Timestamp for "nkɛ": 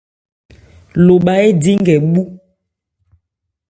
1.79-1.95